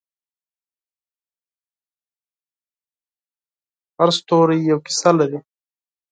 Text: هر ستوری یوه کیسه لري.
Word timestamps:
هر 3.99 4.09
ستوری 4.17 4.59
یوه 4.69 4.81
کیسه 4.85 5.11
لري. 5.19 5.39